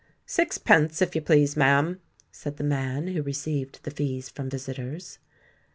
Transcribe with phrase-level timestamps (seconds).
[0.25, 1.99] "Sixpence, if you please, ma'am,"
[2.31, 5.19] said the man who received the fees from visitors.